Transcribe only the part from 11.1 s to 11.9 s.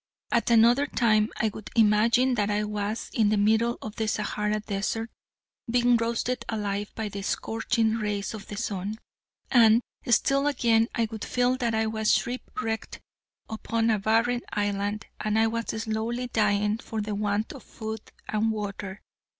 would feel that I